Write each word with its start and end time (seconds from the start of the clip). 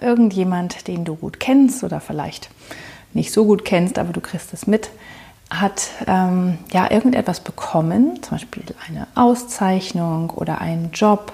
Irgendjemand, 0.00 0.88
den 0.88 1.04
du 1.04 1.16
gut 1.16 1.40
kennst 1.40 1.84
oder 1.84 2.00
vielleicht 2.00 2.50
nicht 3.12 3.32
so 3.32 3.44
gut 3.44 3.64
kennst, 3.64 3.98
aber 3.98 4.12
du 4.12 4.20
kriegst 4.20 4.52
es 4.52 4.66
mit, 4.66 4.90
hat 5.50 5.90
ähm, 6.06 6.58
ja 6.72 6.90
irgendetwas 6.90 7.40
bekommen, 7.40 8.22
zum 8.22 8.32
Beispiel 8.32 8.62
eine 8.88 9.06
Auszeichnung 9.14 10.30
oder 10.30 10.60
einen 10.60 10.90
Job 10.92 11.32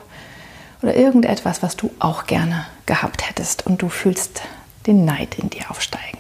oder 0.83 0.97
irgendetwas, 0.97 1.63
was 1.63 1.77
du 1.77 1.91
auch 1.99 2.27
gerne 2.27 2.67
gehabt 2.87 3.29
hättest 3.29 3.67
und 3.67 3.83
du 3.83 3.89
fühlst 3.89 4.43
den 4.87 5.05
Neid 5.05 5.39
in 5.39 5.51
dir 5.51 5.71
aufsteigen. 5.71 6.19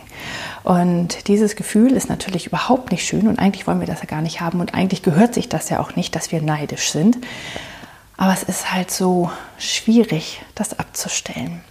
Und 0.62 1.28
dieses 1.28 1.56
Gefühl 1.56 1.92
ist 1.92 2.08
natürlich 2.08 2.46
überhaupt 2.46 2.90
nicht 2.90 3.06
schön 3.06 3.28
und 3.28 3.38
eigentlich 3.38 3.66
wollen 3.66 3.80
wir 3.80 3.86
das 3.86 4.00
ja 4.00 4.06
gar 4.06 4.20
nicht 4.20 4.40
haben 4.40 4.60
und 4.60 4.74
eigentlich 4.74 5.02
gehört 5.02 5.34
sich 5.34 5.48
das 5.48 5.70
ja 5.70 5.80
auch 5.80 5.96
nicht, 5.96 6.14
dass 6.14 6.32
wir 6.32 6.42
neidisch 6.42 6.90
sind. 6.92 7.18
Aber 8.18 8.34
es 8.34 8.42
ist 8.42 8.72
halt 8.72 8.90
so 8.90 9.30
schwierig, 9.58 10.42
das 10.54 10.78
abzustellen. 10.78 11.62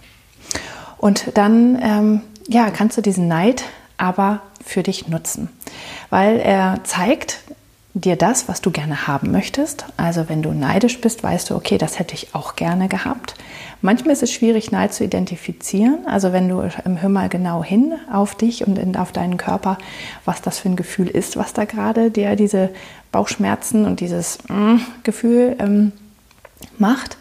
Und 1.00 1.36
dann 1.36 1.78
ähm, 1.82 2.20
ja, 2.46 2.70
kannst 2.70 2.98
du 2.98 3.00
diesen 3.00 3.26
Neid 3.26 3.64
aber 3.96 4.42
für 4.62 4.82
dich 4.82 5.08
nutzen, 5.08 5.48
weil 6.10 6.38
er 6.38 6.80
zeigt 6.84 7.40
dir 7.94 8.16
das, 8.16 8.48
was 8.48 8.60
du 8.60 8.70
gerne 8.70 9.06
haben 9.06 9.30
möchtest. 9.30 9.86
Also 9.96 10.28
wenn 10.28 10.42
du 10.42 10.52
neidisch 10.52 11.00
bist, 11.00 11.22
weißt 11.22 11.50
du, 11.50 11.56
okay, 11.56 11.78
das 11.78 11.98
hätte 11.98 12.14
ich 12.14 12.34
auch 12.34 12.54
gerne 12.54 12.86
gehabt. 12.88 13.34
Manchmal 13.80 14.12
ist 14.12 14.22
es 14.22 14.30
schwierig, 14.32 14.72
Neid 14.72 14.92
zu 14.92 15.02
identifizieren. 15.02 16.06
Also 16.06 16.32
wenn 16.32 16.48
du 16.48 16.68
ähm, 16.84 17.00
hör 17.00 17.08
mal 17.08 17.30
genau 17.30 17.64
hin 17.64 17.94
auf 18.12 18.34
dich 18.34 18.66
und 18.66 18.96
auf 18.98 19.10
deinen 19.10 19.38
Körper, 19.38 19.78
was 20.26 20.42
das 20.42 20.58
für 20.58 20.68
ein 20.68 20.76
Gefühl 20.76 21.08
ist, 21.08 21.38
was 21.38 21.54
da 21.54 21.64
gerade 21.64 22.10
dir 22.10 22.36
diese 22.36 22.68
Bauchschmerzen 23.10 23.86
und 23.86 24.00
dieses 24.00 24.38
mm, 24.48 24.76
Gefühl 25.02 25.56
ähm, 25.58 25.92
macht. 26.78 27.16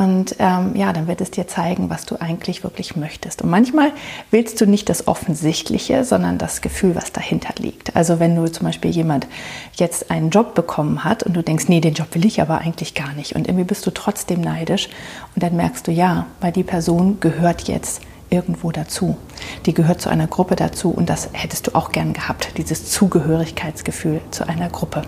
Und 0.00 0.36
ähm, 0.38 0.74
ja, 0.76 0.94
dann 0.94 1.08
wird 1.08 1.20
es 1.20 1.30
dir 1.30 1.46
zeigen, 1.46 1.90
was 1.90 2.06
du 2.06 2.18
eigentlich 2.18 2.64
wirklich 2.64 2.96
möchtest. 2.96 3.42
Und 3.42 3.50
manchmal 3.50 3.92
willst 4.30 4.58
du 4.58 4.64
nicht 4.64 4.88
das 4.88 5.06
Offensichtliche, 5.06 6.06
sondern 6.06 6.38
das 6.38 6.62
Gefühl, 6.62 6.94
was 6.94 7.12
dahinter 7.12 7.52
liegt. 7.58 7.94
Also 7.94 8.18
wenn 8.18 8.34
du 8.34 8.50
zum 8.50 8.66
Beispiel 8.66 8.90
jemand 8.90 9.26
jetzt 9.74 10.10
einen 10.10 10.30
Job 10.30 10.54
bekommen 10.54 11.04
hat 11.04 11.22
und 11.22 11.34
du 11.34 11.42
denkst, 11.42 11.68
nee, 11.68 11.82
den 11.82 11.92
Job 11.92 12.14
will 12.14 12.24
ich 12.24 12.40
aber 12.40 12.62
eigentlich 12.62 12.94
gar 12.94 13.12
nicht. 13.12 13.36
Und 13.36 13.46
irgendwie 13.46 13.66
bist 13.66 13.86
du 13.86 13.90
trotzdem 13.90 14.40
neidisch. 14.40 14.88
Und 15.34 15.42
dann 15.42 15.54
merkst 15.54 15.86
du, 15.86 15.92
ja, 15.92 16.24
weil 16.40 16.52
die 16.52 16.64
Person 16.64 17.20
gehört 17.20 17.68
jetzt 17.68 18.00
irgendwo 18.30 18.72
dazu. 18.72 19.18
Die 19.66 19.74
gehört 19.74 20.00
zu 20.00 20.08
einer 20.08 20.28
Gruppe 20.28 20.56
dazu 20.56 20.90
und 20.90 21.10
das 21.10 21.28
hättest 21.32 21.66
du 21.66 21.74
auch 21.74 21.92
gern 21.92 22.14
gehabt, 22.14 22.56
dieses 22.56 22.90
Zugehörigkeitsgefühl 22.90 24.22
zu 24.30 24.48
einer 24.48 24.70
Gruppe. 24.70 25.02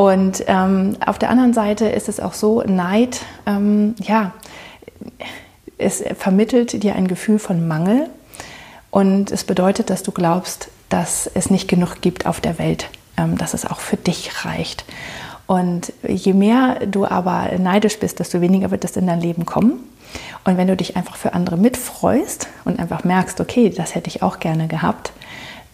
Und 0.00 0.44
ähm, 0.46 0.96
auf 1.04 1.18
der 1.18 1.28
anderen 1.28 1.52
Seite 1.52 1.84
ist 1.84 2.08
es 2.08 2.20
auch 2.20 2.32
so, 2.32 2.62
Neid, 2.62 3.20
ähm, 3.44 3.94
ja, 4.00 4.32
es 5.76 6.02
vermittelt 6.16 6.82
dir 6.82 6.94
ein 6.94 7.06
Gefühl 7.06 7.38
von 7.38 7.68
Mangel 7.68 8.08
und 8.90 9.30
es 9.30 9.44
bedeutet, 9.44 9.90
dass 9.90 10.02
du 10.02 10.10
glaubst, 10.10 10.70
dass 10.88 11.30
es 11.34 11.50
nicht 11.50 11.68
genug 11.68 12.00
gibt 12.00 12.24
auf 12.24 12.40
der 12.40 12.58
Welt, 12.58 12.88
ähm, 13.18 13.36
dass 13.36 13.52
es 13.52 13.66
auch 13.66 13.80
für 13.80 13.98
dich 13.98 14.46
reicht. 14.46 14.86
Und 15.46 15.92
je 16.08 16.32
mehr 16.32 16.86
du 16.86 17.04
aber 17.04 17.50
neidisch 17.58 17.98
bist, 17.98 18.20
desto 18.20 18.40
weniger 18.40 18.70
wird 18.70 18.86
es 18.86 18.96
in 18.96 19.06
dein 19.06 19.20
Leben 19.20 19.44
kommen. 19.44 19.86
Und 20.46 20.56
wenn 20.56 20.68
du 20.68 20.76
dich 20.76 20.96
einfach 20.96 21.16
für 21.16 21.34
andere 21.34 21.58
mitfreust 21.58 22.48
und 22.64 22.78
einfach 22.78 23.04
merkst, 23.04 23.38
okay, 23.38 23.68
das 23.68 23.94
hätte 23.94 24.08
ich 24.08 24.22
auch 24.22 24.40
gerne 24.40 24.66
gehabt, 24.66 25.12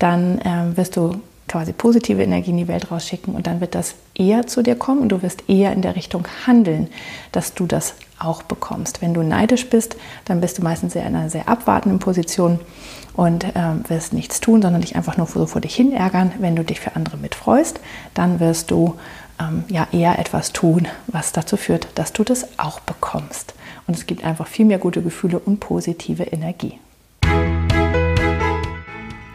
dann 0.01 0.41
ähm, 0.45 0.77
wirst 0.77 0.97
du 0.97 1.21
quasi 1.49 1.73
positive 1.73 2.23
Energie 2.23 2.51
in 2.51 2.57
die 2.57 2.69
Welt 2.69 2.91
rausschicken 2.91 3.35
und 3.35 3.47
dann 3.47 3.61
wird 3.61 3.75
das 3.75 3.95
eher 4.15 4.47
zu 4.47 4.63
dir 4.63 4.75
kommen 4.75 5.01
und 5.01 5.11
du 5.11 5.23
wirst 5.23 5.49
eher 5.49 5.73
in 5.73 5.83
der 5.83 5.97
Richtung 5.97 6.27
handeln, 6.47 6.89
dass 7.33 7.55
du 7.55 7.67
das 7.67 7.95
auch 8.19 8.43
bekommst. 8.43 9.03
Wenn 9.03 9.15
du 9.15 9.23
neidisch 9.23 9.69
bist, 9.69 9.97
dann 10.25 10.41
bist 10.41 10.59
du 10.59 10.63
meistens 10.63 10.95
in 10.95 11.03
einer 11.03 11.31
sehr 11.31 11.49
abwartenden 11.49 11.99
Position 11.99 12.59
und 13.15 13.47
ähm, 13.55 13.85
wirst 13.89 14.13
nichts 14.13 14.41
tun, 14.41 14.63
sondern 14.63 14.81
dich 14.81 14.97
einfach 14.97 15.17
nur 15.17 15.27
so 15.27 15.47
vor 15.47 15.61
dich 15.61 15.75
hin 15.75 15.93
ärgern. 15.93 16.33
Wenn 16.39 16.57
du 16.57 16.65
dich 16.65 16.81
für 16.81 16.97
andere 16.97 17.17
mitfreust, 17.17 17.81
dann 18.15 18.41
wirst 18.41 18.71
du 18.71 18.95
ähm, 19.41 19.65
ja 19.69 19.87
eher 19.93 20.19
etwas 20.19 20.53
tun, 20.53 20.89
was 21.07 21.33
dazu 21.33 21.57
führt, 21.57 21.89
dass 21.95 22.13
du 22.13 22.25
das 22.25 22.59
auch 22.59 22.81
bekommst. 22.81 23.55
Und 23.87 23.97
es 23.97 24.07
gibt 24.07 24.25
einfach 24.25 24.47
viel 24.47 24.67
mehr 24.67 24.79
gute 24.79 25.03
Gefühle 25.03 25.39
und 25.39 25.61
positive 25.61 26.25
Energie. 26.25 26.79